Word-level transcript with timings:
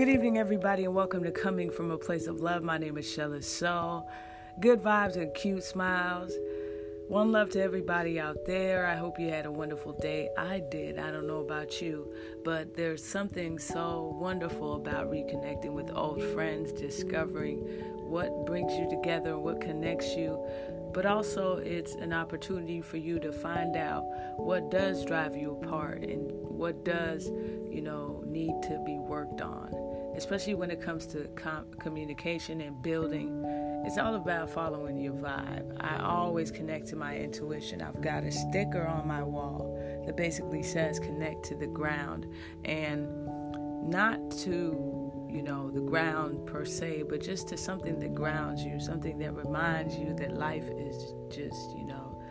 Good 0.00 0.08
evening, 0.08 0.38
everybody, 0.38 0.86
and 0.86 0.94
welcome 0.94 1.22
to 1.24 1.30
Coming 1.30 1.70
from 1.70 1.90
a 1.90 1.98
Place 1.98 2.26
of 2.26 2.40
Love. 2.40 2.62
My 2.62 2.78
name 2.78 2.96
is 2.96 3.04
Shella 3.04 3.44
So. 3.44 4.06
Good 4.58 4.80
vibes 4.80 5.16
and 5.16 5.34
cute 5.34 5.62
smiles. 5.62 6.32
One 7.08 7.32
love 7.32 7.50
to 7.50 7.62
everybody 7.62 8.18
out 8.18 8.46
there. 8.46 8.86
I 8.86 8.94
hope 8.94 9.20
you 9.20 9.28
had 9.28 9.44
a 9.44 9.52
wonderful 9.52 9.92
day. 9.92 10.30
I 10.38 10.62
did. 10.70 10.98
I 10.98 11.10
don't 11.10 11.26
know 11.26 11.40
about 11.40 11.82
you, 11.82 12.14
but 12.46 12.74
there's 12.74 13.04
something 13.04 13.58
so 13.58 14.16
wonderful 14.18 14.76
about 14.76 15.10
reconnecting 15.10 15.74
with 15.74 15.90
old 15.94 16.22
friends, 16.32 16.72
discovering 16.72 17.58
what 18.08 18.46
brings 18.46 18.72
you 18.72 18.88
together, 18.88 19.36
what 19.36 19.60
connects 19.60 20.16
you. 20.16 20.42
But 20.94 21.04
also, 21.04 21.58
it's 21.58 21.92
an 21.96 22.14
opportunity 22.14 22.80
for 22.80 22.96
you 22.96 23.20
to 23.20 23.32
find 23.32 23.76
out 23.76 24.04
what 24.36 24.70
does 24.70 25.04
drive 25.04 25.36
you 25.36 25.60
apart 25.62 26.04
and 26.04 26.32
what 26.32 26.86
does, 26.86 27.26
you 27.26 27.82
know, 27.82 28.24
need 28.26 28.54
to 28.62 28.82
be 28.86 28.96
worked 28.96 29.42
on 29.42 29.79
especially 30.20 30.54
when 30.54 30.70
it 30.70 30.82
comes 30.82 31.06
to 31.06 31.24
com- 31.34 31.64
communication 31.80 32.60
and 32.60 32.82
building. 32.82 33.42
It's 33.86 33.96
all 33.96 34.16
about 34.16 34.50
following 34.50 34.98
your 34.98 35.14
vibe. 35.14 35.74
I 35.80 35.98
always 36.02 36.50
connect 36.50 36.88
to 36.88 36.96
my 36.96 37.16
intuition. 37.16 37.80
I've 37.80 38.02
got 38.02 38.24
a 38.24 38.30
sticker 38.30 38.86
on 38.86 39.08
my 39.08 39.22
wall 39.22 39.74
that 40.04 40.18
basically 40.18 40.62
says 40.62 40.98
connect 40.98 41.46
to 41.46 41.54
the 41.54 41.66
ground 41.66 42.26
and 42.66 43.08
not 43.90 44.30
to, 44.42 45.10
you 45.30 45.42
know, 45.42 45.70
the 45.70 45.80
ground 45.80 46.44
per 46.44 46.66
se, 46.66 47.04
but 47.08 47.22
just 47.22 47.48
to 47.48 47.56
something 47.56 47.98
that 48.00 48.14
grounds 48.14 48.62
you, 48.62 48.78
something 48.78 49.18
that 49.20 49.34
reminds 49.34 49.96
you 49.96 50.12
that 50.16 50.36
life 50.36 50.68
is 50.68 51.14
just, 51.30 51.74
you 51.78 51.86
know, 51.86 52.22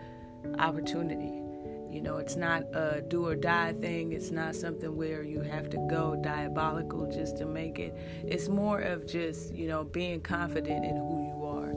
opportunity 0.59 1.48
you 1.91 2.01
know, 2.01 2.17
it's 2.17 2.35
not 2.35 2.63
a 2.73 3.01
do 3.01 3.25
or 3.25 3.35
die 3.35 3.73
thing. 3.73 4.13
It's 4.13 4.31
not 4.31 4.55
something 4.55 4.95
where 4.95 5.23
you 5.23 5.41
have 5.41 5.69
to 5.71 5.77
go 5.89 6.15
diabolical 6.21 7.11
just 7.11 7.37
to 7.37 7.45
make 7.45 7.79
it. 7.79 7.95
It's 8.23 8.47
more 8.47 8.79
of 8.79 9.07
just, 9.07 9.53
you 9.53 9.67
know, 9.67 9.83
being 9.83 10.21
confident 10.21 10.85
in 10.85 10.95
who 10.95 11.27
you 11.27 11.45
are 11.45 11.69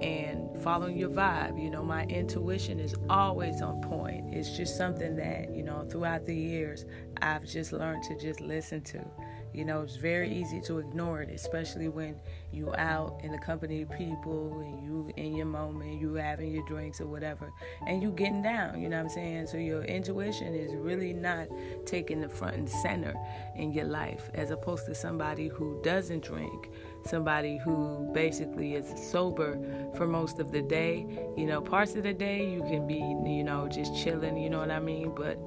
and 0.00 0.56
following 0.62 0.96
your 0.96 1.10
vibe. 1.10 1.62
You 1.62 1.70
know, 1.70 1.82
my 1.82 2.04
intuition 2.04 2.80
is 2.80 2.94
always 3.10 3.60
on 3.60 3.82
point. 3.82 4.34
It's 4.34 4.56
just 4.56 4.76
something 4.76 5.16
that, 5.16 5.54
you 5.54 5.62
know, 5.62 5.86
throughout 5.90 6.24
the 6.24 6.34
years, 6.34 6.86
I've 7.20 7.44
just 7.44 7.72
learned 7.72 8.04
to 8.04 8.18
just 8.18 8.40
listen 8.40 8.80
to. 8.82 9.04
You 9.52 9.64
know, 9.64 9.82
it's 9.82 9.96
very 9.96 10.32
easy 10.32 10.60
to 10.62 10.78
ignore 10.78 11.22
it, 11.22 11.30
especially 11.30 11.88
when 11.88 12.16
you 12.52 12.74
out 12.76 13.20
in 13.22 13.32
the 13.32 13.38
company 13.38 13.82
of 13.82 13.90
people 13.90 14.60
and 14.60 14.82
you 14.82 15.12
in 15.16 15.36
your 15.36 15.46
moment, 15.46 16.00
you 16.00 16.14
having 16.14 16.52
your 16.52 16.66
drinks 16.66 17.00
or 17.00 17.06
whatever, 17.06 17.50
and 17.86 18.02
you 18.02 18.10
getting 18.12 18.42
down, 18.42 18.80
you 18.80 18.88
know 18.88 18.96
what 18.96 19.04
I'm 19.04 19.08
saying? 19.10 19.46
So 19.48 19.56
your 19.56 19.82
intuition 19.82 20.54
is 20.54 20.74
really 20.74 21.12
not 21.12 21.48
taking 21.86 22.20
the 22.20 22.28
front 22.28 22.56
and 22.56 22.68
center 22.68 23.14
in 23.56 23.72
your 23.72 23.86
life 23.86 24.30
as 24.34 24.50
opposed 24.50 24.86
to 24.86 24.94
somebody 24.94 25.48
who 25.48 25.80
doesn't 25.82 26.24
drink, 26.24 26.70
somebody 27.04 27.58
who 27.58 28.10
basically 28.14 28.74
is 28.74 29.10
sober 29.10 29.58
for 29.96 30.06
most 30.06 30.38
of 30.38 30.52
the 30.52 30.62
day. 30.62 31.06
You 31.36 31.46
know, 31.46 31.60
parts 31.60 31.94
of 31.96 32.02
the 32.02 32.14
day 32.14 32.48
you 32.48 32.60
can 32.62 32.86
be, 32.86 32.96
you 32.96 33.44
know, 33.44 33.68
just 33.68 33.96
chilling, 33.96 34.36
you 34.36 34.50
know 34.50 34.58
what 34.58 34.70
I 34.70 34.80
mean? 34.80 35.12
But 35.14 35.38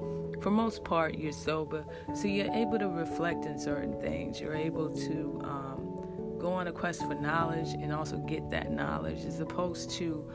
for 0.42 0.50
most 0.50 0.82
part, 0.82 1.16
you're 1.16 1.32
sober. 1.32 1.84
So 2.14 2.26
you're 2.26 2.52
able 2.52 2.78
to 2.78 2.88
reflect 2.88 3.46
in 3.46 3.58
certain 3.58 3.98
things. 4.00 4.40
You're 4.40 4.56
able 4.56 4.94
to 4.96 5.40
um, 5.44 6.36
go 6.38 6.52
on 6.52 6.66
a 6.66 6.72
quest 6.72 7.02
for 7.02 7.14
knowledge 7.14 7.68
and 7.74 7.92
also 7.92 8.18
get 8.18 8.50
that 8.50 8.72
knowledge 8.72 9.24
as 9.24 9.38
opposed 9.38 9.90
to 9.92 10.28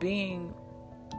being 0.00 0.54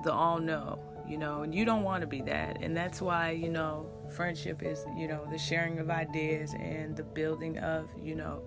the 0.03 0.11
all 0.11 0.39
know, 0.39 0.79
you 1.07 1.17
know, 1.17 1.43
and 1.43 1.53
you 1.53 1.65
don't 1.65 1.83
want 1.83 2.01
to 2.01 2.07
be 2.07 2.21
that. 2.23 2.57
And 2.61 2.75
that's 2.75 2.99
why, 2.99 3.31
you 3.31 3.49
know, 3.49 3.85
friendship 4.15 4.63
is, 4.63 4.83
you 4.97 5.07
know, 5.07 5.27
the 5.29 5.37
sharing 5.37 5.77
of 5.77 5.91
ideas 5.91 6.55
and 6.59 6.97
the 6.97 7.03
building 7.03 7.59
of, 7.59 7.89
you 8.01 8.15
know, 8.15 8.41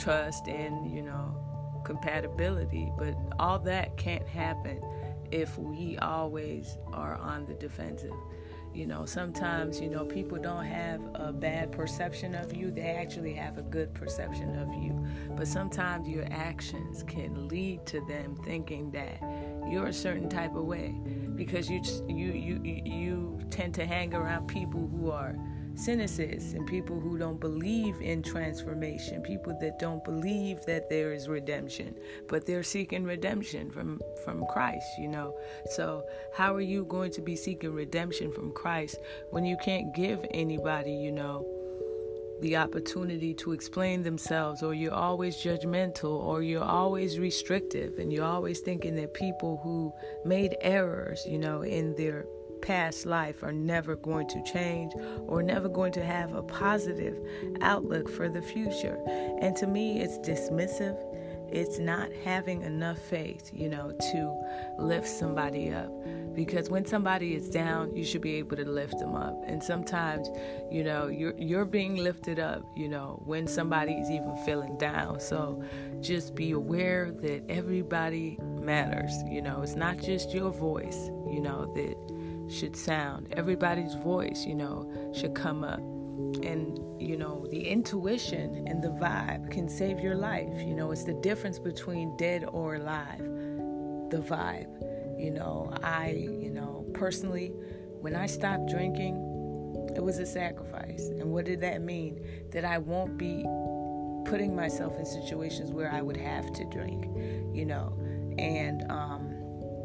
trust 0.00 0.48
and, 0.48 0.92
you 0.92 1.02
know, 1.02 1.36
compatibility. 1.84 2.90
But 2.98 3.16
all 3.38 3.60
that 3.60 3.96
can't 3.96 4.26
happen 4.26 4.82
if 5.32 5.58
we 5.58 5.96
always 5.98 6.76
are 6.92 7.14
on 7.16 7.46
the 7.46 7.54
defensive. 7.54 8.14
You 8.72 8.86
know, 8.86 9.04
sometimes, 9.04 9.80
you 9.80 9.90
know, 9.90 10.04
people 10.04 10.38
don't 10.38 10.64
have 10.64 11.00
a 11.14 11.32
bad 11.32 11.72
perception 11.72 12.36
of 12.36 12.54
you, 12.54 12.70
they 12.70 12.82
actually 12.82 13.34
have 13.34 13.58
a 13.58 13.62
good 13.62 13.92
perception 13.94 14.56
of 14.56 14.68
you. 14.80 15.04
But 15.36 15.48
sometimes 15.48 16.08
your 16.08 16.24
actions 16.30 17.02
can 17.02 17.48
lead 17.48 17.84
to 17.86 18.00
them 18.06 18.36
thinking 18.44 18.92
that 18.92 19.20
you're 19.68 19.88
a 19.88 19.92
certain 19.92 20.28
type 20.28 20.54
of 20.54 20.64
way 20.64 20.94
because 21.34 21.68
you 21.68 21.80
you 22.08 22.32
you 22.32 22.60
you 22.62 23.40
tend 23.50 23.74
to 23.74 23.86
hang 23.86 24.14
around 24.14 24.46
people 24.46 24.86
who 24.86 25.10
are 25.10 25.34
cynicists 25.80 26.52
and 26.52 26.66
people 26.66 27.00
who 27.00 27.16
don't 27.18 27.40
believe 27.40 28.00
in 28.00 28.22
transformation, 28.22 29.22
people 29.22 29.56
that 29.60 29.78
don't 29.78 30.04
believe 30.04 30.64
that 30.66 30.88
there 30.88 31.12
is 31.12 31.28
redemption, 31.28 31.94
but 32.28 32.46
they're 32.46 32.62
seeking 32.62 33.04
redemption 33.04 33.70
from 33.70 34.00
from 34.24 34.44
Christ, 34.46 34.86
you 34.98 35.08
know. 35.08 35.34
So, 35.70 36.04
how 36.34 36.54
are 36.54 36.60
you 36.60 36.84
going 36.84 37.12
to 37.12 37.22
be 37.22 37.36
seeking 37.36 37.72
redemption 37.72 38.32
from 38.32 38.52
Christ 38.52 38.96
when 39.30 39.44
you 39.44 39.56
can't 39.56 39.94
give 39.94 40.24
anybody, 40.32 40.92
you 40.92 41.12
know, 41.12 41.46
the 42.40 42.56
opportunity 42.56 43.34
to 43.34 43.52
explain 43.52 44.02
themselves 44.02 44.62
or 44.62 44.74
you're 44.74 44.94
always 44.94 45.36
judgmental 45.36 46.22
or 46.22 46.42
you're 46.42 46.64
always 46.64 47.18
restrictive 47.18 47.98
and 47.98 48.12
you're 48.12 48.24
always 48.24 48.60
thinking 48.60 48.94
that 48.96 49.14
people 49.14 49.60
who 49.62 49.92
made 50.24 50.56
errors, 50.60 51.24
you 51.26 51.38
know, 51.38 51.62
in 51.62 51.94
their 51.96 52.26
past 52.62 53.06
life 53.06 53.42
are 53.42 53.52
never 53.52 53.96
going 53.96 54.28
to 54.28 54.42
change 54.42 54.92
or 55.26 55.42
never 55.42 55.68
going 55.68 55.92
to 55.92 56.04
have 56.04 56.34
a 56.34 56.42
positive 56.42 57.16
outlook 57.60 58.08
for 58.08 58.28
the 58.28 58.42
future. 58.42 58.98
And 59.40 59.56
to 59.56 59.66
me, 59.66 60.00
it's 60.00 60.18
dismissive. 60.18 60.96
It's 61.52 61.78
not 61.80 62.12
having 62.24 62.62
enough 62.62 62.98
faith, 62.98 63.50
you 63.52 63.68
know, 63.68 63.90
to 63.90 64.82
lift 64.82 65.08
somebody 65.08 65.72
up. 65.72 65.90
Because 66.32 66.70
when 66.70 66.86
somebody 66.86 67.34
is 67.34 67.50
down, 67.50 67.94
you 67.96 68.04
should 68.04 68.20
be 68.20 68.36
able 68.36 68.56
to 68.56 68.64
lift 68.64 68.98
them 69.00 69.16
up. 69.16 69.42
And 69.46 69.62
sometimes, 69.62 70.28
you 70.70 70.84
know, 70.84 71.08
you're 71.08 71.36
you're 71.36 71.64
being 71.64 71.96
lifted 71.96 72.38
up, 72.38 72.62
you 72.76 72.88
know, 72.88 73.20
when 73.24 73.48
somebody 73.48 73.94
is 73.94 74.08
even 74.10 74.36
feeling 74.44 74.78
down. 74.78 75.18
So 75.18 75.62
just 76.00 76.36
be 76.36 76.52
aware 76.52 77.10
that 77.10 77.42
everybody 77.48 78.38
matters. 78.60 79.12
You 79.28 79.42
know, 79.42 79.62
it's 79.62 79.74
not 79.74 79.98
just 79.98 80.32
your 80.32 80.52
voice, 80.52 81.10
you 81.28 81.40
know, 81.40 81.72
that 81.74 82.19
should 82.50 82.76
sound. 82.76 83.32
Everybody's 83.36 83.94
voice, 83.94 84.44
you 84.46 84.54
know, 84.54 85.12
should 85.14 85.34
come 85.34 85.64
up. 85.64 85.80
And, 86.42 86.78
you 87.00 87.16
know, 87.16 87.46
the 87.50 87.66
intuition 87.66 88.66
and 88.66 88.82
the 88.82 88.88
vibe 88.88 89.50
can 89.50 89.68
save 89.68 90.00
your 90.00 90.14
life. 90.14 90.52
You 90.58 90.74
know, 90.74 90.90
it's 90.92 91.04
the 91.04 91.14
difference 91.14 91.58
between 91.58 92.16
dead 92.16 92.44
or 92.52 92.76
alive. 92.76 93.18
The 93.18 94.18
vibe. 94.18 95.20
You 95.20 95.30
know, 95.30 95.72
I, 95.82 96.10
you 96.10 96.50
know, 96.50 96.86
personally, 96.94 97.52
when 98.00 98.16
I 98.16 98.26
stopped 98.26 98.70
drinking, 98.70 99.16
it 99.94 100.02
was 100.02 100.18
a 100.18 100.26
sacrifice. 100.26 101.08
And 101.08 101.30
what 101.30 101.44
did 101.44 101.60
that 101.60 101.82
mean? 101.82 102.20
That 102.52 102.64
I 102.64 102.78
won't 102.78 103.18
be 103.18 103.44
putting 104.24 104.54
myself 104.54 104.98
in 104.98 105.04
situations 105.04 105.72
where 105.72 105.90
I 105.92 106.00
would 106.00 106.16
have 106.16 106.52
to 106.52 106.64
drink, 106.66 107.04
you 107.54 107.66
know. 107.66 107.98
And 108.38 108.90
um, 108.90 109.19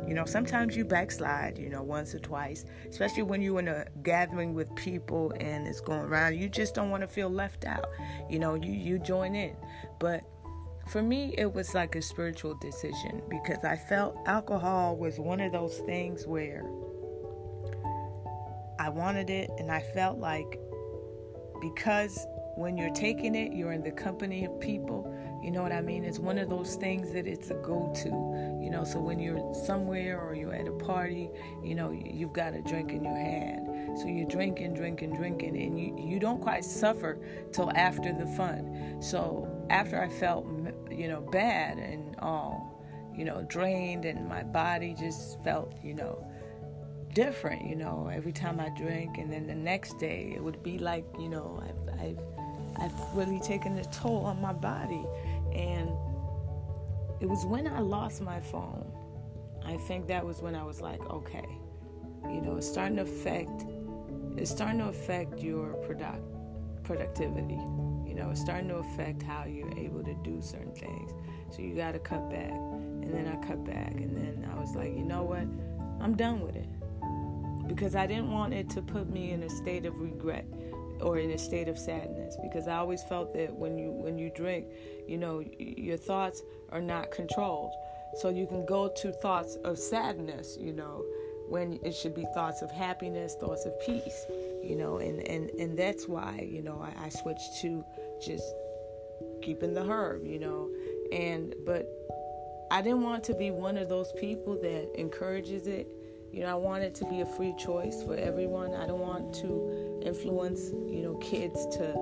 you 0.07 0.13
know, 0.13 0.25
sometimes 0.25 0.75
you 0.75 0.85
backslide, 0.85 1.57
you 1.57 1.69
know, 1.69 1.81
once 1.81 2.13
or 2.13 2.19
twice, 2.19 2.65
especially 2.89 3.23
when 3.23 3.41
you're 3.41 3.59
in 3.59 3.67
a 3.67 3.85
gathering 4.03 4.53
with 4.53 4.73
people 4.75 5.33
and 5.39 5.67
it's 5.67 5.81
going 5.81 6.01
around. 6.01 6.35
You 6.35 6.47
just 6.47 6.75
don't 6.75 6.91
want 6.91 7.01
to 7.01 7.07
feel 7.07 7.29
left 7.29 7.65
out. 7.65 7.87
You 8.29 8.39
know, 8.39 8.55
you, 8.55 8.71
you 8.71 8.99
join 8.99 9.35
in. 9.35 9.55
But 9.99 10.23
for 10.87 11.01
me, 11.01 11.33
it 11.37 11.51
was 11.51 11.73
like 11.73 11.95
a 11.95 12.01
spiritual 12.01 12.55
decision 12.55 13.23
because 13.29 13.63
I 13.63 13.75
felt 13.75 14.17
alcohol 14.27 14.95
was 14.95 15.19
one 15.19 15.41
of 15.41 15.51
those 15.51 15.79
things 15.79 16.27
where 16.27 16.63
I 18.77 18.89
wanted 18.89 19.29
it 19.29 19.49
and 19.57 19.71
I 19.71 19.79
felt 19.79 20.19
like 20.19 20.59
because 21.61 22.27
when 22.55 22.77
you're 22.77 22.93
taking 22.93 23.33
it, 23.33 23.53
you're 23.53 23.71
in 23.71 23.81
the 23.81 23.91
company 23.91 24.45
of 24.45 24.59
people 24.59 25.11
you 25.45 25.51
know 25.51 25.61
what 25.61 25.71
I 25.71 25.81
mean? 25.81 26.03
It's 26.03 26.17
one 26.17 26.39
of 26.39 26.49
those 26.49 26.75
things 26.75 27.13
that 27.13 27.27
it's 27.27 27.51
a 27.51 27.53
go 27.53 27.93
to. 27.97 28.09
You 28.63 28.71
know, 28.71 28.83
so 28.83 28.99
when 28.99 29.19
you're 29.19 29.53
somewhere 29.53 30.19
or 30.19 30.33
you're 30.33 30.55
at 30.55 30.67
a 30.67 30.71
party, 30.71 31.29
you 31.63 31.75
know, 31.75 31.91
you've 31.91 32.33
got 32.33 32.55
a 32.55 32.63
drink 32.63 32.91
in 32.91 33.03
your 33.03 33.15
hand. 33.15 33.99
So 33.99 34.07
you're 34.07 34.27
drinking, 34.27 34.73
drinking, 34.73 35.13
drinking, 35.13 35.55
and 35.55 35.79
you, 35.79 35.95
you 35.99 36.19
don't 36.19 36.41
quite 36.41 36.65
suffer 36.65 37.19
till 37.53 37.71
after 37.75 38.11
the 38.11 38.25
fun. 38.25 38.97
So 38.99 39.47
after 39.69 40.01
I 40.01 40.09
felt, 40.09 40.47
you 40.89 41.07
know, 41.07 41.21
bad 41.21 41.77
and 41.77 42.15
all, 42.17 42.81
you 43.15 43.23
know, 43.23 43.45
drained, 43.47 44.05
and 44.05 44.27
my 44.27 44.41
body 44.41 44.95
just 44.99 45.39
felt, 45.43 45.73
you 45.83 45.93
know, 45.93 46.27
different, 47.13 47.69
you 47.69 47.75
know, 47.75 48.09
every 48.11 48.33
time 48.33 48.59
I 48.59 48.69
drink. 48.69 49.19
And 49.19 49.31
then 49.31 49.45
the 49.45 49.53
next 49.55 49.99
day, 49.99 50.33
it 50.35 50.43
would 50.43 50.63
be 50.63 50.79
like, 50.79 51.05
you 51.19 51.29
know, 51.29 51.63
I've, 51.63 51.99
I've, 51.99 52.19
I've 52.77 53.15
really 53.15 53.39
taken 53.39 53.77
a 53.77 53.85
toll 53.85 54.25
on 54.25 54.41
my 54.41 54.51
body. 54.51 55.05
And 55.55 55.89
it 57.21 57.27
was 57.27 57.45
when 57.45 57.67
I 57.67 57.79
lost 57.79 58.21
my 58.21 58.39
phone. 58.39 58.91
I 59.65 59.77
think 59.77 60.07
that 60.07 60.23
was 60.23 60.41
when 60.41 60.53
I 60.53 60.63
was 60.63 60.81
like, 60.81 61.01
okay, 61.09 61.47
you 62.29 62.41
know, 62.41 62.57
it's 62.57 62.67
starting 62.67 62.97
to 62.97 63.03
affect 63.03 63.65
it's 64.37 64.51
starting 64.51 64.79
to 64.79 64.89
affect 64.89 65.39
your 65.39 65.73
product 65.85 66.21
productivity. 66.83 67.59
You 68.05 68.13
know, 68.15 68.29
it's 68.31 68.41
starting 68.41 68.67
to 68.69 68.75
affect 68.75 69.23
how 69.23 69.45
you're 69.45 69.75
able 69.77 70.03
to 70.03 70.13
do 70.23 70.41
certain 70.41 70.73
things. 70.73 71.11
So 71.49 71.61
you 71.61 71.73
got 71.73 71.93
to 71.93 71.99
cut 71.99 72.29
back. 72.29 72.51
And 72.51 73.13
then 73.13 73.27
I 73.27 73.45
cut 73.45 73.63
back. 73.65 73.93
And 73.93 74.15
then 74.15 74.49
I 74.51 74.59
was 74.59 74.75
like, 74.75 74.95
you 74.95 75.03
know 75.03 75.23
what? 75.23 75.47
I'm 76.01 76.15
done 76.15 76.41
with 76.41 76.55
it. 76.55 76.69
Because 77.67 77.95
I 77.95 78.05
didn't 78.05 78.31
want 78.31 78.53
it 78.53 78.69
to 78.71 78.81
put 78.81 79.09
me 79.09 79.31
in 79.31 79.41
a 79.43 79.49
state 79.49 79.85
of 79.85 79.99
regret 79.99 80.45
or 81.01 81.17
in 81.19 81.31
a 81.31 81.37
state 81.37 81.67
of 81.67 81.77
sadness 81.77 82.37
because 82.41 82.67
I 82.67 82.77
always 82.77 83.03
felt 83.03 83.33
that 83.33 83.53
when 83.53 83.77
you 83.77 83.91
when 83.91 84.17
you 84.17 84.29
drink, 84.29 84.67
you 85.07 85.17
know, 85.17 85.43
your 85.57 85.97
thoughts 85.97 86.41
are 86.69 86.81
not 86.81 87.11
controlled. 87.11 87.73
So 88.17 88.29
you 88.29 88.47
can 88.47 88.65
go 88.65 88.87
to 88.87 89.11
thoughts 89.11 89.57
of 89.63 89.77
sadness, 89.77 90.57
you 90.59 90.71
know, 90.71 91.03
when 91.49 91.79
it 91.83 91.93
should 91.93 92.15
be 92.15 92.25
thoughts 92.33 92.61
of 92.61 92.71
happiness, 92.71 93.35
thoughts 93.35 93.65
of 93.65 93.79
peace, 93.81 94.25
you 94.63 94.75
know, 94.75 94.97
and 94.97 95.19
and 95.27 95.49
and 95.51 95.77
that's 95.77 96.07
why, 96.07 96.47
you 96.49 96.61
know, 96.61 96.81
I, 96.81 97.05
I 97.05 97.09
switched 97.09 97.61
to 97.61 97.83
just 98.25 98.45
keeping 99.41 99.73
the 99.73 99.83
herb, 99.83 100.25
you 100.25 100.39
know, 100.39 100.69
and 101.11 101.53
but 101.65 101.87
I 102.71 102.81
didn't 102.81 103.03
want 103.03 103.23
to 103.25 103.35
be 103.35 103.51
one 103.51 103.77
of 103.77 103.89
those 103.89 104.11
people 104.13 104.55
that 104.61 104.89
encourages 104.99 105.67
it. 105.67 105.87
You 106.35 106.41
know, 106.41 106.49
I 106.49 106.55
want 106.55 106.83
it 106.83 106.93
to 106.95 107.05
be 107.05 107.21
a 107.21 107.25
free 107.25 107.55
choice 107.57 108.03
for 108.03 108.13
everyone. 108.13 108.73
I 108.73 108.85
don't 108.85 108.99
want 108.99 109.33
to 109.35 110.01
influence, 110.03 110.69
you 110.85 111.01
know, 111.01 111.13
kids 111.21 111.65
to 111.77 111.93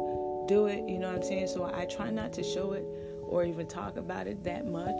do 0.47 0.65
it. 0.65 0.89
You 0.89 0.97
know 0.97 1.09
what 1.09 1.17
I'm 1.17 1.23
saying? 1.23 1.49
So 1.49 1.71
I 1.71 1.85
try 1.85 2.09
not 2.09 2.33
to 2.33 2.43
show 2.43 2.73
it 2.73 2.83
or 3.21 3.45
even 3.45 3.67
talk 3.67 3.95
about 3.95 4.25
it 4.25 4.43
that 4.43 4.65
much 4.65 4.99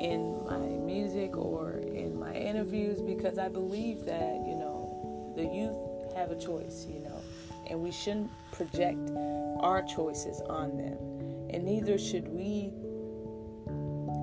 in 0.00 0.44
my 0.44 0.58
music 0.58 1.36
or 1.36 1.74
in 1.74 2.18
my 2.18 2.34
interviews 2.34 3.00
because 3.00 3.38
I 3.38 3.46
believe 3.46 4.04
that, 4.06 4.42
you 4.44 4.56
know, 4.56 5.32
the 5.36 5.44
youth 5.44 6.16
have 6.16 6.32
a 6.32 6.36
choice, 6.36 6.84
you 6.90 6.98
know, 6.98 7.22
and 7.70 7.78
we 7.78 7.92
shouldn't 7.92 8.32
project 8.50 9.08
our 9.60 9.82
choices 9.82 10.40
on 10.48 10.76
them. 10.76 10.98
And 11.50 11.64
neither 11.64 11.96
should 11.96 12.26
we 12.26 12.72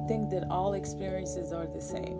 think 0.09 0.29
that 0.31 0.45
all 0.49 0.73
experiences 0.73 1.53
are 1.53 1.67
the 1.67 1.81
same. 1.81 2.19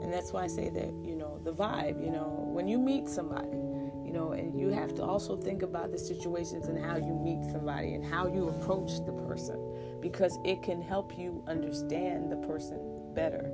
And 0.00 0.12
that's 0.12 0.32
why 0.32 0.44
I 0.44 0.46
say 0.48 0.68
that, 0.68 0.92
you 1.04 1.16
know, 1.16 1.21
the 1.44 1.52
vibe, 1.52 2.02
you 2.04 2.10
know, 2.10 2.48
when 2.52 2.68
you 2.68 2.78
meet 2.78 3.08
somebody, 3.08 3.56
you 4.04 4.12
know, 4.12 4.32
and 4.32 4.58
you 4.58 4.68
have 4.68 4.94
to 4.96 5.02
also 5.02 5.36
think 5.36 5.62
about 5.62 5.90
the 5.90 5.98
situations 5.98 6.68
and 6.68 6.78
how 6.78 6.96
you 6.96 7.14
meet 7.14 7.50
somebody 7.50 7.94
and 7.94 8.04
how 8.04 8.26
you 8.26 8.48
approach 8.48 9.04
the 9.06 9.12
person 9.26 9.58
because 10.00 10.38
it 10.44 10.62
can 10.62 10.80
help 10.80 11.18
you 11.18 11.42
understand 11.48 12.30
the 12.30 12.36
person 12.36 12.78
better 13.14 13.50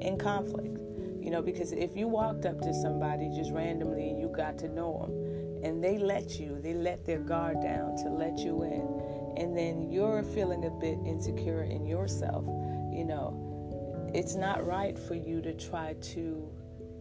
in 0.00 0.18
conflict. 0.18 0.78
You 1.20 1.30
know, 1.30 1.42
because 1.42 1.72
if 1.72 1.96
you 1.96 2.06
walked 2.06 2.46
up 2.46 2.60
to 2.60 2.72
somebody 2.72 3.30
just 3.34 3.50
randomly 3.50 4.10
and 4.10 4.20
you 4.20 4.28
got 4.28 4.58
to 4.58 4.68
know 4.68 5.06
them 5.06 5.64
and 5.64 5.82
they 5.82 5.98
let 5.98 6.38
you, 6.38 6.60
they 6.60 6.74
let 6.74 7.04
their 7.04 7.18
guard 7.18 7.60
down 7.62 7.96
to 7.96 8.08
let 8.08 8.38
you 8.38 8.62
in, 8.62 9.42
and 9.42 9.56
then 9.56 9.90
you're 9.90 10.22
feeling 10.22 10.64
a 10.64 10.70
bit 10.70 10.98
insecure 11.04 11.64
in 11.64 11.86
yourself, 11.86 12.44
you 12.92 13.04
know, 13.04 14.10
it's 14.14 14.34
not 14.34 14.64
right 14.64 14.98
for 14.98 15.14
you 15.14 15.42
to 15.42 15.52
try 15.52 15.94
to 16.00 16.48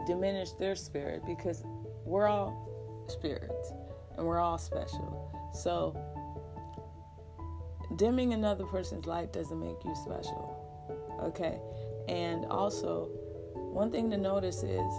diminish 0.06 0.52
their 0.52 0.76
spirit 0.76 1.24
because 1.26 1.64
we're 2.06 2.28
all 2.28 3.06
spirits 3.08 3.72
and 4.18 4.26
we're 4.26 4.40
all 4.40 4.58
special. 4.58 5.52
So, 5.54 5.96
dimming 7.98 8.34
another 8.34 8.66
person's 8.66 9.06
light 9.06 9.34
doesn't 9.34 9.60
make 9.60 9.84
you 9.84 9.96
special. 9.96 11.20
Okay? 11.24 11.60
And 12.08 12.46
also, 12.46 13.10
one 13.54 13.92
thing 13.92 14.10
to 14.12 14.18
notice 14.18 14.64
is 14.64 14.92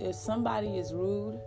if 0.00 0.14
somebody 0.14 0.78
is 0.78 0.92
rude, 0.92 1.40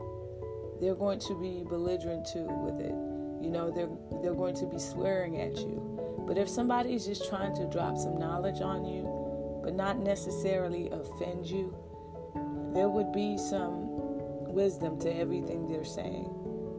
they're 0.80 0.96
going 0.96 1.20
to 1.20 1.40
be 1.40 1.64
belligerent 1.68 2.26
too 2.26 2.48
with 2.48 2.80
it. 2.80 2.96
You 3.44 3.50
know, 3.50 3.72
they're 3.72 3.90
they're 4.22 4.36
going 4.36 4.56
to 4.56 4.66
be 4.66 4.80
swearing 4.80 5.40
at 5.40 5.58
you. 5.58 6.24
But 6.28 6.38
if 6.38 6.50
somebody 6.50 6.94
is 6.94 7.06
just 7.06 7.28
trying 7.30 7.56
to 7.56 7.66
drop 7.68 7.98
some 7.98 8.18
knowledge 8.18 8.62
on 8.62 8.86
you, 8.86 9.62
but 9.64 9.76
not 9.76 10.00
necessarily 10.00 10.90
offend 10.90 11.46
you, 11.46 11.76
there 12.74 12.90
would 12.90 13.12
be 13.12 13.38
some 13.38 13.90
wisdom 14.54 15.00
to 15.00 15.16
everything 15.16 15.68
they're 15.68 15.84
saying. 15.84 16.30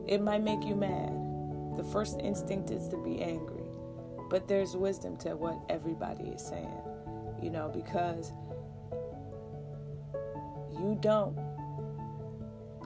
It 0.06 0.20
might 0.20 0.42
make 0.42 0.64
you 0.64 0.74
mad. 0.74 1.12
The 1.76 1.84
first 1.84 2.18
instinct 2.20 2.70
is 2.70 2.88
to 2.88 2.96
be 2.96 3.20
angry. 3.22 3.64
But 4.30 4.48
there's 4.48 4.76
wisdom 4.76 5.16
to 5.18 5.36
what 5.36 5.58
everybody 5.68 6.24
is 6.24 6.42
saying, 6.42 6.82
you 7.42 7.50
know, 7.50 7.68
because 7.68 8.32
you 10.72 10.98
don't 11.00 11.38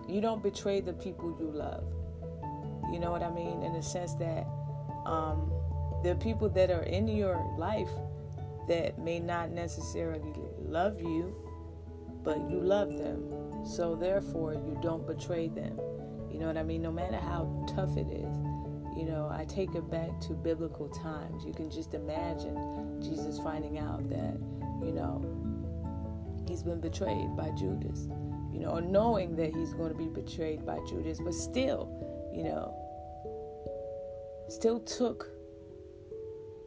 you 0.09 0.21
don't 0.21 0.43
betray 0.43 0.81
the 0.81 0.93
people 0.93 1.37
you 1.41 1.51
love. 1.51 1.85
You 2.93 3.01
know 3.01 3.11
what 3.11 3.23
I 3.23 3.31
mean? 3.31 3.63
In 3.63 3.73
the 3.73 3.83
sense 3.83 4.15
that 4.15 4.47
um, 5.05 5.53
are 6.05 6.15
people 6.17 6.49
that 6.51 6.71
are 6.71 6.83
in 6.83 7.09
your 7.09 7.37
life 7.59 7.91
that 8.69 8.99
may 8.99 9.19
not 9.19 9.51
necessarily 9.51 10.33
love 10.61 11.01
you, 11.01 11.35
but 12.27 12.51
you 12.51 12.61
love 12.61 12.99
them. 12.99 13.65
So 13.65 13.95
therefore, 13.95 14.53
you 14.53 14.77
don't 14.83 15.07
betray 15.07 15.49
them. 15.49 15.81
You 16.31 16.41
know 16.41 16.49
what 16.49 16.59
I 16.59 16.65
mean? 16.65 16.83
No 16.83 16.91
matter 16.91 17.17
how 17.17 17.65
tough 17.75 17.97
it 17.97 18.09
is. 18.11 18.37
You 18.97 19.05
know, 19.05 19.31
I 19.31 19.45
take 19.45 19.75
it 19.75 19.89
back 19.91 20.21
to 20.23 20.33
biblical 20.33 20.89
times. 20.89 21.45
You 21.45 21.55
can 21.55 21.71
just 21.71 21.95
imagine 21.95 23.01
Jesus 23.01 23.39
finding 23.39 23.79
out 23.79 24.09
that, 24.09 24.39
you 24.85 24.93
know, 24.93 25.23
he's 26.49 26.63
been 26.63 26.81
betrayed 26.81 27.37
by 27.37 27.51
Judas, 27.51 28.09
you 28.53 28.59
know, 28.61 28.71
or 28.71 28.81
knowing 28.81 29.37
that 29.37 29.55
he's 29.55 29.75
going 29.75 29.93
to 29.93 29.99
be 29.99 30.09
betrayed 30.09 30.65
by 30.65 30.79
Judas, 30.89 31.21
but 31.23 31.35
still, 31.35 31.89
you 32.35 32.43
know, 32.43 32.75
still 34.49 34.81
took 34.81 35.29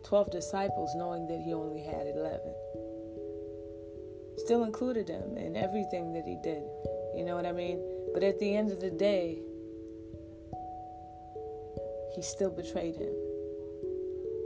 12 0.03 0.31
disciples 0.31 0.91
knowing 0.95 1.27
that 1.27 1.41
he 1.41 1.53
only 1.53 1.81
had 1.81 2.07
11. 2.07 2.39
Still 4.49 4.63
included 4.63 5.07
him 5.07 5.37
in 5.37 5.55
everything 5.55 6.11
that 6.13 6.25
he 6.25 6.35
did. 6.41 6.63
You 7.15 7.23
know 7.23 7.35
what 7.35 7.45
I 7.45 7.51
mean? 7.51 7.79
But 8.15 8.23
at 8.23 8.39
the 8.39 8.55
end 8.55 8.71
of 8.71 8.79
the 8.79 8.89
day, 8.89 9.43
he 12.15 12.23
still 12.23 12.49
betrayed 12.49 12.95
him. 12.95 13.13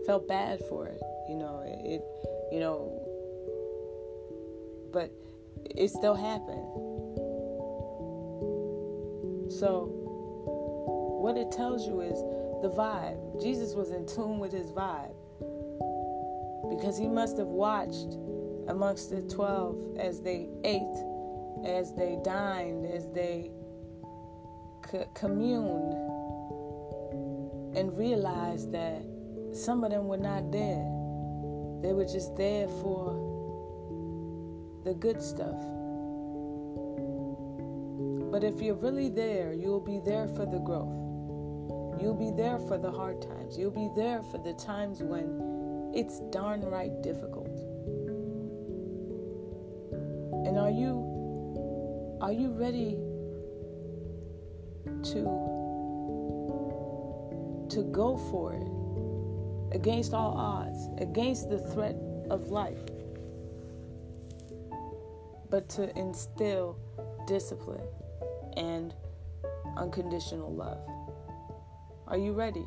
Felt 0.06 0.28
bad 0.28 0.60
for 0.68 0.88
it, 0.88 1.02
you 1.30 1.38
know. 1.38 1.64
It, 1.66 2.04
you 2.52 2.60
know, 2.60 2.92
but 4.92 5.10
it 5.74 5.88
still 5.88 6.16
happened. 6.16 6.68
So, 9.54 9.88
what 11.22 11.38
it 11.38 11.50
tells 11.50 11.88
you 11.88 12.02
is 12.02 12.20
the 12.62 12.76
vibe. 12.76 13.42
Jesus 13.42 13.74
was 13.74 13.92
in 13.92 14.06
tune 14.06 14.40
with 14.40 14.52
his 14.52 14.70
vibe 14.74 15.16
because 16.70 16.98
he 16.98 17.08
must 17.08 17.38
have 17.38 17.48
watched 17.48 18.18
amongst 18.68 19.10
the 19.10 19.22
12 19.22 19.98
as 19.98 20.22
they 20.22 20.50
ate, 20.64 20.98
as 21.66 21.94
they 21.96 22.18
dined, 22.24 22.86
as 22.86 23.10
they 23.12 23.52
communed 25.14 25.94
and 27.76 27.98
realized 27.98 28.72
that 28.72 29.04
some 29.54 29.84
of 29.84 29.92
them 29.92 30.08
were 30.08 30.18
not 30.18 30.52
there. 30.52 30.86
They 31.82 31.94
were 31.94 32.06
just 32.06 32.36
there 32.36 32.68
for 32.68 33.14
the 34.84 34.94
good 34.94 35.22
stuff. 35.22 35.60
But 38.32 38.44
if 38.44 38.62
you're 38.62 38.76
really 38.76 39.10
there, 39.10 39.54
you'll 39.54 39.80
be 39.80 40.00
there 40.00 40.28
for 40.28 40.46
the 40.46 40.60
growth. 40.60 42.02
You'll 42.02 42.18
be 42.18 42.32
there 42.32 42.60
for 42.60 42.78
the 42.78 42.92
hard 42.92 43.22
times. 43.22 43.58
You'll 43.58 43.72
be 43.72 43.90
there 43.96 44.22
for 44.24 44.38
the 44.40 44.54
times 44.54 45.04
when 45.04 45.92
it's 45.94 46.20
darn 46.32 46.62
right 46.62 47.02
difficult. 47.02 47.73
And 50.46 50.58
are 50.58 50.70
you 50.70 52.18
are 52.22 52.32
you 52.32 52.52
ready 52.52 52.98
to 55.12 55.54
to 57.70 57.84
go 57.92 58.18
for 58.30 58.54
it 58.54 59.76
against 59.76 60.14
all 60.14 60.38
odds, 60.38 60.90
against 61.00 61.50
the 61.50 61.58
threat 61.58 61.96
of 62.30 62.50
life, 62.50 62.80
but 65.50 65.68
to 65.70 65.96
instill 65.98 66.78
discipline 67.28 67.88
and 68.56 68.94
unconditional 69.78 70.54
love. 70.54 70.88
Are 72.08 72.18
you 72.18 72.34
ready? 72.34 72.66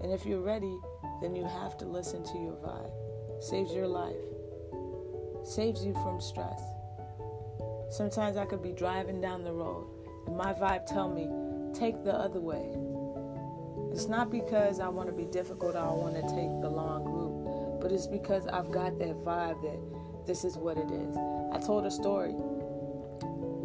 And 0.00 0.12
if 0.12 0.26
you're 0.26 0.40
ready, 0.40 0.78
then 1.22 1.34
you 1.34 1.44
have 1.44 1.76
to 1.78 1.84
listen 1.84 2.24
to 2.24 2.38
your 2.38 2.54
vibe. 2.54 3.42
Saves 3.42 3.72
your 3.72 3.86
life, 3.86 4.16
saves 5.44 5.84
you 5.84 5.92
from 5.94 6.20
stress. 6.20 6.60
Sometimes 7.90 8.36
I 8.36 8.44
could 8.44 8.62
be 8.62 8.72
driving 8.72 9.20
down 9.20 9.44
the 9.44 9.52
road 9.52 9.86
and 10.26 10.36
my 10.36 10.52
vibe 10.52 10.86
tell 10.86 11.08
me, 11.08 11.28
take 11.72 12.04
the 12.04 12.14
other 12.14 12.40
way. 12.40 12.74
It's 13.92 14.08
not 14.08 14.30
because 14.30 14.78
I 14.80 14.88
want 14.88 15.08
to 15.08 15.14
be 15.14 15.24
difficult 15.24 15.74
or 15.74 15.78
I 15.78 15.90
want 15.90 16.14
to 16.14 16.22
take 16.22 16.60
the 16.60 16.68
long 16.68 17.04
route, 17.04 17.80
but 17.80 17.90
it's 17.90 18.06
because 18.06 18.46
I've 18.46 18.70
got 18.70 18.98
that 18.98 19.24
vibe 19.24 19.62
that 19.62 20.26
this 20.26 20.44
is 20.44 20.56
what 20.58 20.76
it 20.76 20.90
is. 20.90 21.16
I 21.52 21.58
told 21.64 21.86
a 21.86 21.90
story 21.90 22.34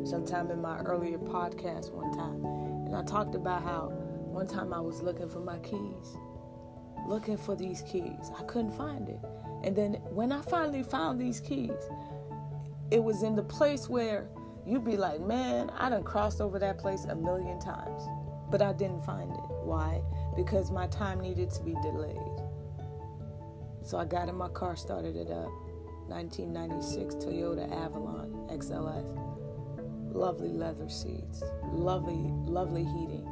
sometime 0.05 0.51
in 0.51 0.61
my 0.61 0.79
earlier 0.79 1.17
podcast 1.17 1.91
one 1.91 2.11
time, 2.13 2.43
and 2.85 2.95
I 2.95 3.03
talked 3.03 3.35
about 3.35 3.63
how 3.63 3.91
One 4.33 4.47
time 4.47 4.73
I 4.73 4.79
was 4.79 5.03
looking 5.03 5.29
for 5.29 5.41
my 5.41 5.59
keys, 5.59 6.17
looking 7.07 7.37
for 7.37 7.55
these 7.55 7.83
keys. 7.83 8.31
I 8.35 8.41
couldn't 8.45 8.71
find 8.71 9.07
it. 9.07 9.19
And 9.63 9.75
then 9.75 9.93
when 10.09 10.31
I 10.31 10.41
finally 10.41 10.81
found 10.81 11.21
these 11.21 11.39
keys, 11.39 11.69
it 12.91 13.03
was 13.03 13.23
in 13.23 13.35
the 13.35 13.43
place 13.43 13.89
where 13.89 14.27
you'd 14.65 14.85
be 14.85 14.97
like, 14.97 15.21
man, 15.21 15.69
I 15.71 15.89
done 15.89 16.03
crossed 16.03 16.41
over 16.41 16.59
that 16.59 16.77
place 16.77 17.05
a 17.05 17.15
million 17.15 17.59
times, 17.59 18.03
but 18.49 18.61
I 18.61 18.73
didn't 18.73 19.03
find 19.03 19.31
it. 19.31 19.49
Why? 19.63 20.01
Because 20.35 20.71
my 20.71 20.87
time 20.87 21.19
needed 21.19 21.49
to 21.51 21.63
be 21.63 21.73
delayed. 21.81 22.17
So 23.83 23.97
I 23.97 24.05
got 24.05 24.29
in 24.29 24.35
my 24.35 24.49
car, 24.49 24.75
started 24.75 25.15
it 25.15 25.29
up. 25.29 25.51
1996 26.07 27.15
Toyota 27.15 27.71
Avalon 27.71 28.47
XLS. 28.51 29.17
Lovely 30.13 30.49
leather 30.49 30.89
seats, 30.89 31.43
lovely, 31.71 32.29
lovely 32.45 32.83
heating. 32.83 33.27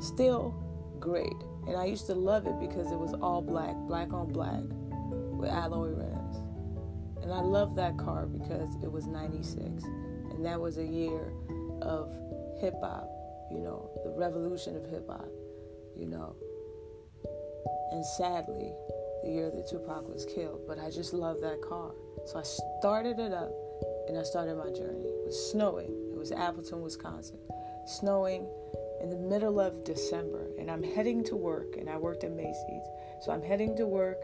Still 0.00 0.54
great. 0.98 1.32
And 1.68 1.76
I 1.76 1.84
used 1.84 2.06
to 2.06 2.14
love 2.14 2.46
it 2.46 2.58
because 2.58 2.90
it 2.90 2.98
was 2.98 3.14
all 3.22 3.40
black, 3.40 3.76
black 3.86 4.12
on 4.12 4.32
black, 4.32 4.62
with 5.38 5.48
alloy 5.48 5.88
rims. 5.88 6.11
And 7.22 7.32
I 7.32 7.40
love 7.40 7.76
that 7.76 7.96
car 7.98 8.26
because 8.26 8.74
it 8.82 8.90
was 8.90 9.06
96. 9.06 9.84
And 9.84 10.44
that 10.44 10.60
was 10.60 10.78
a 10.78 10.84
year 10.84 11.32
of 11.80 12.12
hip 12.60 12.74
hop, 12.80 13.08
you 13.50 13.60
know, 13.60 13.90
the 14.04 14.10
revolution 14.10 14.76
of 14.76 14.84
hip 14.86 15.06
hop, 15.08 15.28
you 15.96 16.06
know. 16.06 16.34
And 17.92 18.04
sadly, 18.04 18.72
the 19.22 19.30
year 19.30 19.50
that 19.50 19.68
Tupac 19.68 20.08
was 20.08 20.24
killed, 20.24 20.62
but 20.66 20.78
I 20.78 20.90
just 20.90 21.12
love 21.12 21.40
that 21.42 21.60
car. 21.62 21.92
So 22.26 22.38
I 22.38 22.42
started 22.80 23.18
it 23.18 23.32
up 23.32 23.52
and 24.08 24.18
I 24.18 24.22
started 24.22 24.56
my 24.56 24.70
journey. 24.70 25.04
It 25.04 25.24
was 25.24 25.50
snowing. 25.50 25.90
It 26.10 26.16
was 26.16 26.32
Appleton, 26.32 26.82
Wisconsin. 26.82 27.38
Snowing 27.86 28.46
in 29.00 29.10
the 29.10 29.16
middle 29.16 29.60
of 29.60 29.84
December 29.84 30.46
and 30.58 30.70
I'm 30.70 30.82
heading 30.82 31.24
to 31.24 31.36
work 31.36 31.76
and 31.76 31.90
I 31.90 31.96
worked 31.96 32.24
at 32.24 32.32
Macy's. 32.32 32.86
So 33.20 33.32
I'm 33.32 33.42
heading 33.42 33.76
to 33.76 33.86
work 33.86 34.18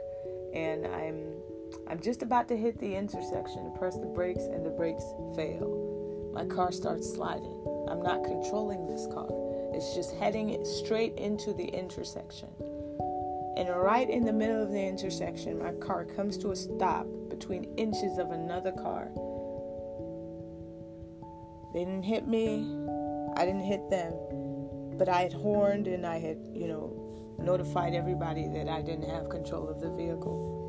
and 0.55 0.87
I'm 0.87 1.35
I'm 1.88 2.00
just 2.00 2.22
about 2.22 2.48
to 2.48 2.56
hit 2.56 2.78
the 2.78 2.94
intersection, 2.94 3.72
press 3.78 3.96
the 3.98 4.06
brakes 4.06 4.44
and 4.44 4.64
the 4.64 4.70
brakes 4.70 5.04
fail. 5.34 6.30
My 6.34 6.44
car 6.44 6.72
starts 6.72 7.12
sliding. 7.12 7.87
I'm 7.88 8.02
not 8.02 8.25
controlling 8.25 8.87
this 8.87 9.06
car. 9.06 9.28
It's 9.75 9.94
just 9.94 10.14
heading 10.16 10.64
straight 10.64 11.14
into 11.16 11.52
the 11.52 11.66
intersection. 11.66 12.48
And 13.56 13.68
right 13.70 14.08
in 14.08 14.25
the 14.25 14.32
middle 14.32 14.62
of 14.62 14.70
the 14.70 14.80
intersection, 14.80 15.58
my 15.58 15.72
car 15.72 16.04
comes 16.04 16.38
to 16.38 16.52
a 16.52 16.56
stop 16.56 17.06
between 17.28 17.64
inches 17.76 18.18
of 18.18 18.30
another 18.30 18.72
car. 18.72 19.10
They 21.75 21.80
didn't 21.84 22.04
hit 22.04 22.26
me, 22.26 22.66
I 23.37 23.44
didn't 23.44 23.64
hit 23.64 23.88
them, 23.90 24.14
but 24.96 25.08
I 25.08 25.22
had 25.22 25.32
horned 25.32 25.87
and 25.87 26.06
I 26.06 26.18
had, 26.18 26.38
you 26.52 26.68
know, 26.68 27.37
notified 27.38 27.94
everybody 27.94 28.48
that 28.48 28.68
I 28.68 28.82
didn't 28.82 29.08
have 29.08 29.28
control 29.28 29.68
of 29.68 29.80
the 29.80 29.90
vehicle. 29.90 30.67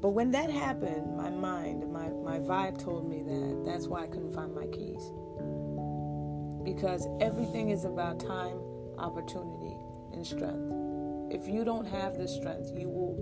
But 0.00 0.10
when 0.10 0.30
that 0.30 0.50
happened, 0.50 1.14
my 1.14 1.28
mind, 1.28 1.92
my, 1.92 2.08
my 2.08 2.38
vibe 2.38 2.82
told 2.82 3.08
me 3.08 3.22
that 3.22 3.64
that's 3.66 3.86
why 3.86 4.04
I 4.04 4.06
couldn't 4.06 4.32
find 4.32 4.54
my 4.54 4.66
keys. 4.66 5.02
Because 6.64 7.06
everything 7.20 7.68
is 7.68 7.84
about 7.84 8.18
time, 8.18 8.58
opportunity, 8.96 9.76
and 10.12 10.26
strength. 10.26 10.72
If 11.30 11.46
you 11.46 11.64
don't 11.64 11.86
have 11.86 12.16
the 12.16 12.26
strength, 12.26 12.72
you 12.74 12.88
will 12.88 13.16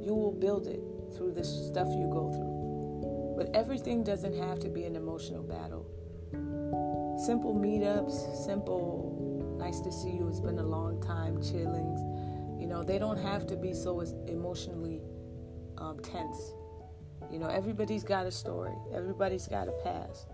you 0.00 0.14
will 0.14 0.32
build 0.32 0.68
it 0.68 0.80
through 1.16 1.32
the 1.32 1.44
stuff 1.44 1.88
you 1.88 2.08
go 2.10 2.30
through. 2.32 3.34
But 3.36 3.54
everything 3.54 4.04
doesn't 4.04 4.34
have 4.34 4.60
to 4.60 4.68
be 4.68 4.84
an 4.84 4.96
emotional 4.96 5.42
battle. 5.42 5.86
Simple 7.26 7.54
meetups, 7.54 8.44
simple 8.44 9.56
nice 9.58 9.80
to 9.80 9.92
see 9.92 10.10
you, 10.10 10.28
it's 10.28 10.40
been 10.40 10.58
a 10.58 10.66
long 10.66 11.00
time, 11.00 11.38
chillings. 11.38 12.00
You 12.60 12.66
know, 12.66 12.82
they 12.82 12.98
don't 12.98 13.18
have 13.18 13.46
to 13.48 13.56
be 13.56 13.74
so 13.74 14.00
emotionally 14.28 15.02
um, 15.86 16.00
tense. 16.00 16.52
You 17.30 17.38
know, 17.38 17.48
everybody's 17.48 18.04
got 18.04 18.26
a 18.26 18.30
story, 18.30 18.74
everybody's 18.94 19.46
got 19.46 19.68
a 19.68 19.72
past. 19.82 20.28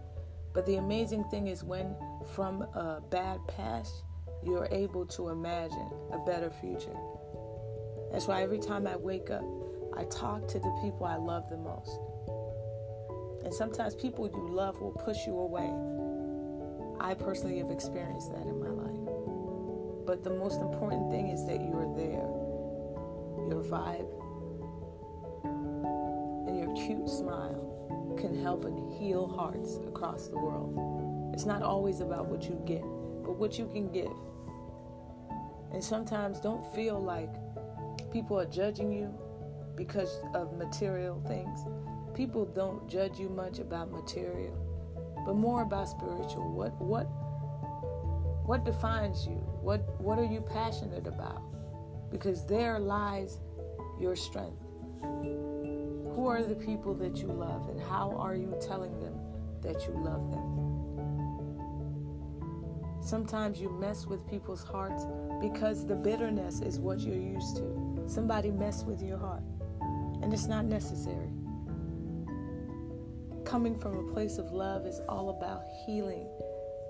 But 0.54 0.66
the 0.66 0.76
amazing 0.76 1.24
thing 1.24 1.46
is 1.46 1.64
when 1.64 1.96
from 2.34 2.62
a 2.62 3.00
bad 3.10 3.40
past, 3.48 4.04
you're 4.44 4.68
able 4.70 5.06
to 5.06 5.28
imagine 5.28 5.90
a 6.12 6.18
better 6.18 6.50
future. 6.50 6.96
That's 8.10 8.26
why 8.26 8.42
every 8.42 8.58
time 8.58 8.86
I 8.86 8.96
wake 8.96 9.30
up, 9.30 9.44
I 9.96 10.04
talk 10.04 10.48
to 10.48 10.58
the 10.58 10.70
people 10.82 11.06
I 11.06 11.16
love 11.16 11.48
the 11.48 11.56
most. 11.56 11.98
And 13.44 13.54
sometimes 13.54 13.94
people 13.94 14.28
you 14.28 14.48
love 14.48 14.80
will 14.80 14.92
push 14.92 15.26
you 15.26 15.38
away. 15.38 15.70
I 17.00 17.14
personally 17.14 17.58
have 17.58 17.70
experienced 17.70 18.30
that 18.32 18.46
in 18.46 18.60
my 18.60 18.68
life. 18.68 20.06
But 20.06 20.24
the 20.24 20.30
most 20.30 20.60
important 20.60 21.10
thing 21.10 21.28
is 21.28 21.46
that 21.46 21.60
you're 21.60 21.94
there. 21.96 22.28
Your 23.48 23.64
vibe 23.64 24.21
cute 26.74 27.08
smile 27.08 28.16
can 28.18 28.40
help 28.40 28.64
and 28.64 28.92
heal 28.92 29.26
hearts 29.26 29.78
across 29.86 30.28
the 30.28 30.38
world. 30.38 31.32
It's 31.34 31.46
not 31.46 31.62
always 31.62 32.00
about 32.00 32.26
what 32.26 32.44
you 32.44 32.60
get, 32.66 32.82
but 33.24 33.36
what 33.36 33.58
you 33.58 33.66
can 33.72 33.90
give. 33.90 34.12
And 35.72 35.82
sometimes 35.82 36.40
don't 36.40 36.64
feel 36.74 37.02
like 37.02 37.32
people 38.12 38.38
are 38.38 38.46
judging 38.46 38.92
you 38.92 39.12
because 39.76 40.20
of 40.34 40.56
material 40.56 41.22
things. 41.26 41.64
People 42.14 42.44
don't 42.44 42.88
judge 42.88 43.18
you 43.18 43.30
much 43.30 43.58
about 43.58 43.90
material, 43.90 44.54
but 45.24 45.34
more 45.34 45.62
about 45.62 45.88
spiritual. 45.88 46.52
What 46.52 46.78
what 46.80 47.04
what 48.44 48.64
defines 48.64 49.26
you? 49.26 49.36
What 49.62 49.98
what 50.00 50.18
are 50.18 50.24
you 50.24 50.40
passionate 50.40 51.06
about? 51.06 51.42
Because 52.10 52.44
there 52.44 52.78
lies 52.78 53.38
your 53.98 54.14
strength. 54.14 54.62
Who 56.14 56.26
are 56.26 56.42
the 56.42 56.54
people 56.54 56.94
that 56.94 57.16
you 57.16 57.28
love 57.28 57.68
and 57.68 57.80
how 57.80 58.14
are 58.18 58.34
you 58.34 58.54
telling 58.60 59.00
them 59.00 59.14
that 59.62 59.86
you 59.86 59.94
love 59.94 60.30
them? 60.30 60.62
Sometimes 63.02 63.60
you 63.60 63.70
mess 63.70 64.06
with 64.06 64.28
people's 64.28 64.62
hearts 64.62 65.06
because 65.40 65.86
the 65.86 65.96
bitterness 65.96 66.60
is 66.60 66.78
what 66.78 67.00
you're 67.00 67.16
used 67.16 67.56
to. 67.56 68.04
Somebody 68.06 68.50
mess 68.50 68.84
with 68.84 69.02
your 69.02 69.18
heart, 69.18 69.42
and 70.22 70.32
it's 70.32 70.46
not 70.46 70.66
necessary. 70.66 71.30
Coming 73.44 73.76
from 73.76 73.96
a 73.96 74.12
place 74.12 74.38
of 74.38 74.52
love 74.52 74.86
is 74.86 75.00
all 75.08 75.30
about 75.30 75.64
healing, 75.84 76.28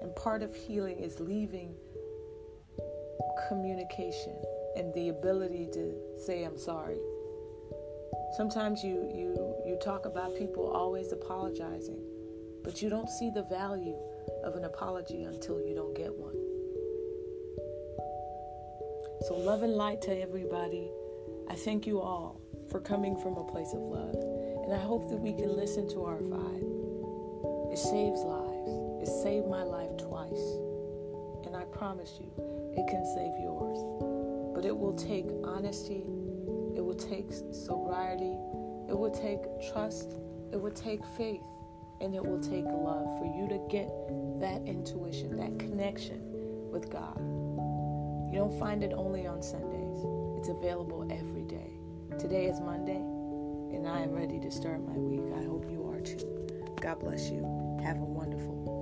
and 0.03 0.15
part 0.17 0.43
of 0.43 0.55
healing 0.55 0.99
is 0.99 1.19
leaving 1.19 1.75
communication 3.49 4.37
and 4.77 4.93
the 4.95 5.09
ability 5.09 5.69
to 5.73 5.95
say 6.19 6.45
I'm 6.45 6.59
sorry. 6.59 6.99
Sometimes 8.37 8.83
you 8.83 9.11
you 9.15 9.55
you 9.67 9.79
talk 9.83 10.07
about 10.07 10.35
people 10.37 10.67
always 10.67 11.13
apologizing, 11.13 12.01
but 12.65 12.81
you 12.81 12.89
don't 12.89 13.09
see 13.09 13.31
the 13.31 13.43
value 13.45 13.99
of 14.45 14.57
an 14.57 14.65
apology 14.65 15.25
until 15.25 15.61
you 15.61 15.75
don't 15.75 15.95
get 15.95 16.13
one. 16.13 16.35
So, 19.29 19.37
love 19.37 19.63
and 19.63 19.75
light 19.75 20.03
to 20.03 20.21
everybody. 20.21 20.91
I 21.49 21.55
thank 21.55 21.87
you 21.87 22.01
all 22.01 22.41
for 22.71 22.81
coming 22.81 23.17
from 23.17 23.37
a 23.37 23.45
place 23.45 23.73
of 23.73 23.81
love. 23.81 24.15
And 24.65 24.73
I 24.73 24.79
hope 24.79 25.09
that 25.11 25.17
we 25.17 25.33
can 25.33 25.55
listen 25.55 25.89
to 25.91 26.05
our 26.05 26.19
vibe. 26.19 27.73
It 27.73 27.79
saves 27.79 28.21
lives. 28.23 29.03
It 29.03 29.13
saved 29.23 29.47
my 29.47 29.63
life 29.63 29.97
twice. 29.97 30.43
And 31.47 31.55
I 31.55 31.65
promise 31.65 32.19
you, 32.19 32.31
it 32.77 32.89
can 32.89 33.05
save 33.15 33.39
yours. 33.39 33.79
But 34.55 34.65
it 34.65 34.77
will 34.77 34.95
take 34.95 35.27
honesty, 35.45 36.05
it 36.83 36.85
will 36.85 36.95
take 36.95 37.31
sobriety, 37.53 38.35
it 38.89 38.99
will 38.99 39.13
take 39.13 39.39
trust, 39.73 40.17
it 40.53 40.61
will 40.61 40.73
take 40.73 41.01
faith 41.17 41.45
and 42.01 42.13
it 42.13 42.25
will 42.25 42.41
take 42.41 42.65
love 42.65 43.07
for 43.21 43.25
you 43.25 43.47
to 43.47 43.65
get 43.71 43.89
that 44.41 44.61
intuition, 44.67 45.37
that 45.37 45.57
connection 45.61 46.19
with 46.73 46.91
God. 46.91 47.17
You 48.33 48.39
don't 48.41 48.59
find 48.59 48.83
it 48.83 48.93
only 48.97 49.29
on 49.29 49.43
Sundays, 49.43 50.05
it's 50.37 50.49
available 50.49 51.07
every 51.09 51.45
day. 51.45 51.79
Today 52.19 52.47
is 52.47 52.59
Monday, 52.59 52.97
and 52.97 53.87
I 53.87 54.01
am 54.01 54.11
ready 54.11 54.41
to 54.41 54.51
start 54.51 54.85
my 54.85 54.99
week. 54.99 55.33
I 55.37 55.45
hope 55.45 55.71
you 55.71 55.89
are 55.89 56.01
too. 56.01 56.49
God 56.81 56.99
bless 56.99 57.31
you. 57.31 57.79
Have 57.85 57.99
a 57.99 58.05
wonderful. 58.05 58.82